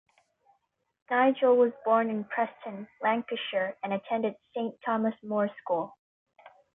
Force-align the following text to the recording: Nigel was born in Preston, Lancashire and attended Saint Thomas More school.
Nigel 1.11 1.57
was 1.57 1.73
born 1.85 2.09
in 2.09 2.23
Preston, 2.23 2.87
Lancashire 3.03 3.77
and 3.83 3.93
attended 3.93 4.33
Saint 4.51 4.73
Thomas 4.83 5.13
More 5.21 5.47
school. 5.61 5.95